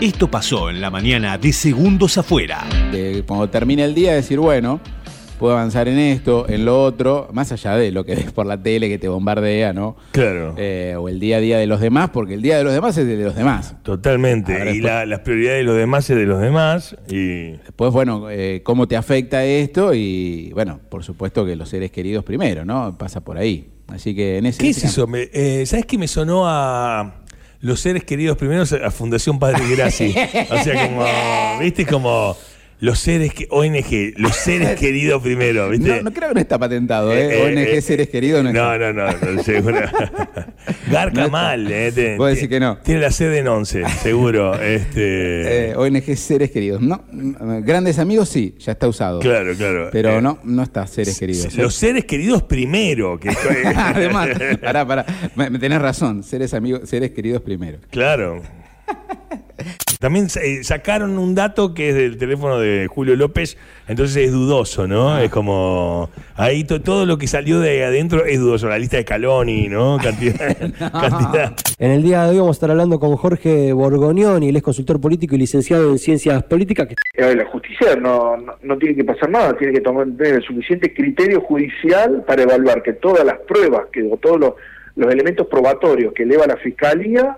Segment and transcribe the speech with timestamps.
[0.00, 2.64] Esto pasó en la mañana de Segundos Afuera.
[2.90, 4.80] De cuando termina el día, decir, bueno,
[5.38, 8.62] puedo avanzar en esto, en lo otro, más allá de lo que ves por la
[8.62, 9.96] tele que te bombardea, ¿no?
[10.12, 10.54] Claro.
[10.56, 12.96] Eh, o el día a día de los demás, porque el día de los demás
[12.96, 13.74] es de los demás.
[13.82, 14.52] Totalmente.
[14.54, 16.96] Ahora y después- la- las prioridades de los demás es de los demás.
[17.08, 21.90] Y Después, bueno, eh, cómo te afecta esto y, bueno, por supuesto que los seres
[21.90, 22.96] queridos primero, ¿no?
[22.96, 23.68] Pasa por ahí.
[23.88, 24.62] Así que en ese...
[24.62, 25.06] ¿Qué es eso?
[25.06, 27.16] Me- eh, ¿Sabes qué me sonó a
[27.60, 30.14] los seres queridos primeros a Fundación Padre Graci?
[30.50, 31.86] o sea, como, ¿viste?
[31.86, 32.36] Como
[32.80, 35.88] los seres que ONG, los seres queridos primero, ¿viste?
[35.96, 37.28] No, no creo que no está patentado, ¿eh?
[37.38, 38.92] Eh, ONG eh, Seres Queridos no No, está.
[38.92, 39.78] no, no, no, seguro.
[40.90, 41.92] Garca No mal, ¿eh?
[41.92, 42.78] Te- decís te- que no.
[42.78, 44.54] Tiene la sede en 11, seguro.
[44.60, 46.80] Este, Eh, ONG Seres Queridos.
[46.80, 47.04] No,
[47.62, 49.20] grandes amigos sí, ya está usado.
[49.20, 49.88] claro, claro.
[49.92, 51.46] Pero Eh, no, no está Seres Queridos.
[51.56, 51.62] ¿eh?
[51.62, 53.18] Los seres queridos primero.
[53.18, 53.30] Que,
[53.76, 54.28] Además,
[54.60, 57.78] pará, pará, me tenés razón, seres amigos, seres queridos primero.
[57.90, 58.42] Claro.
[60.00, 64.88] También eh, sacaron un dato que es del teléfono de Julio López, entonces es dudoso,
[64.88, 65.10] ¿no?
[65.12, 65.22] Ah.
[65.22, 66.08] Es como.
[66.36, 68.66] Ahí to- todo lo que salió de ahí adentro es dudoso.
[68.66, 69.98] La lista de Caloni, ¿no?
[70.02, 70.56] Cantidad.
[70.90, 71.52] cantidad.
[71.78, 74.98] En el día de hoy vamos a estar hablando con Jorge Borgognoni, él es consultor
[75.02, 76.88] político y licenciado en ciencias políticas.
[76.88, 80.36] que- Eh, La justicia no, no, no tiene que pasar nada, tiene que tomar tener
[80.36, 84.52] el suficiente criterio judicial para evaluar que todas las pruebas, que o todos los,
[84.96, 87.36] los elementos probatorios que eleva la fiscalía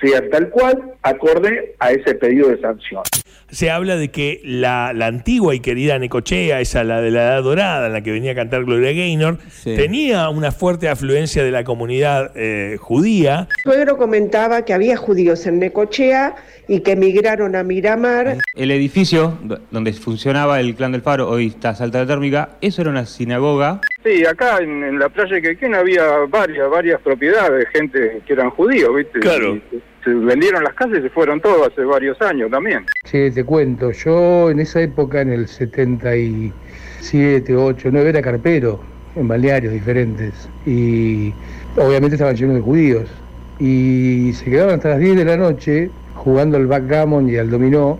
[0.00, 3.02] sean tal cual, acorde a ese pedido de sanción.
[3.50, 7.42] Se habla de que la, la antigua y querida Necochea, esa la de la Edad
[7.42, 9.74] Dorada, en la que venía a cantar Gloria Gaynor, Sí.
[9.76, 13.48] tenía una fuerte afluencia de la comunidad eh, judía.
[13.64, 16.36] suegro comentaba que había judíos en Necochea
[16.68, 18.36] y que emigraron a Miramar.
[18.54, 22.90] El edificio do- donde funcionaba el clan del Faro, hoy está Salta Térmica, eso era
[22.90, 23.80] una sinagoga.
[24.04, 28.50] Sí, acá en, en la playa de Quequén había varias, varias propiedades, gente que eran
[28.50, 29.20] judíos, ¿viste?
[29.20, 29.56] Claro.
[29.56, 32.86] Y se, se vendieron las casas y se fueron todos hace varios años también.
[33.04, 38.80] Sí, te cuento, yo en esa época, en el 77, 8, 9, era carpero
[39.16, 41.34] en balnearios diferentes y
[41.76, 43.10] obviamente estaban llenos de judíos
[43.58, 47.98] y se quedaban hasta las 10 de la noche jugando al backgammon y al dominó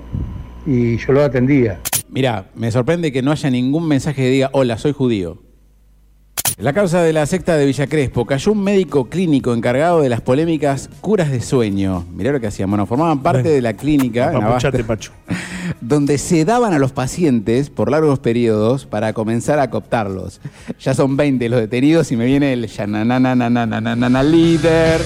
[0.64, 1.80] y yo lo atendía.
[2.08, 5.49] Mirá, me sorprende que no haya ningún mensaje que diga, hola, soy judío.
[6.60, 10.20] La causa de la secta de Villa Crespo, cayó un médico clínico encargado de las
[10.20, 12.04] polémicas curas de sueño.
[12.12, 15.12] Mirá lo que hacían, bueno, formaban parte Bueno, de la clínica en Pacho.
[15.80, 20.42] donde sedaban a los pacientes por largos periodos para comenzar a cooptarlos.
[20.78, 25.00] Ya son 20 los detenidos y me viene el yananananananana líder.